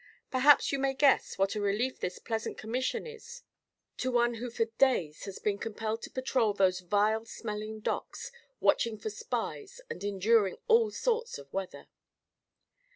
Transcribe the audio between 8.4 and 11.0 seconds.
watching for spies and enduring all